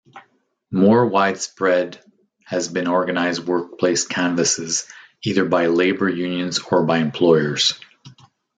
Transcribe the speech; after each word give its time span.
More 0.71 1.05
widespread 1.05 2.03
has 2.45 2.67
been 2.67 2.87
organized 2.87 3.45
workplace 3.45 4.03
canvasses 4.03 4.87
either 5.21 5.45
by 5.45 5.67
labour 5.67 6.09
unions 6.09 6.57
or 6.57 6.85
by 6.85 6.97
employers. 6.97 7.79